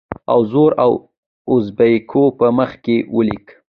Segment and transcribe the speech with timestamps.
[0.33, 0.91] اوو زرو
[1.51, 3.45] اوزبیکو په مخ کې ولیک.